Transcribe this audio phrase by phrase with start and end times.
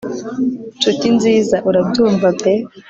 [0.77, 2.53] nshuti nziza, urabyumva pe